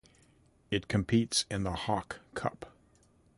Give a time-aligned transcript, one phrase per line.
[0.71, 2.75] It competes in the Hawke Cup.